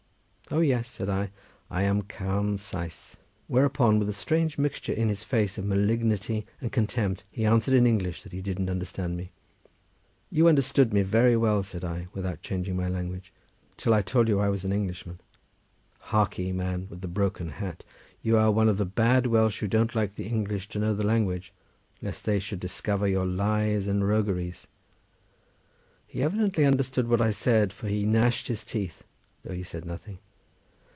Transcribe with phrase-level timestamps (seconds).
[0.53, 1.31] "O yes!" said I,
[1.69, 3.15] "I am Carn Sais;"
[3.47, 7.87] whereupon with a strange mixture in his face of malignity and contempt, he answered in
[7.87, 9.31] English that he didn't understand me.
[10.29, 13.31] "You understood me very well," said I, without changing my language,
[13.77, 15.21] "till I told you I was an Englishman.
[16.09, 17.85] Harkee, man with the broken hat,
[18.21, 21.01] you are one of the bad Welsh, who don't like the English to know the
[21.05, 21.53] language,
[22.01, 24.67] lest they should discover your lies and rogueries."
[26.05, 29.05] He evidently understood what I said, for he gnashed his teeth
[29.43, 30.19] though he said nothing.